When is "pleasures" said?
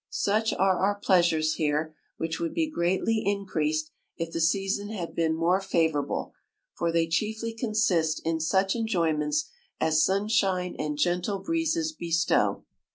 0.95-1.53